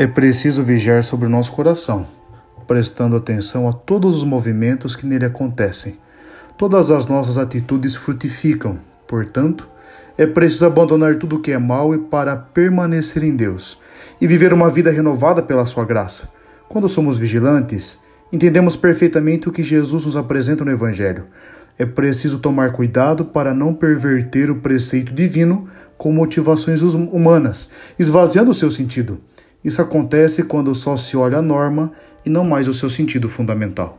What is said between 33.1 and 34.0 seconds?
fundamental.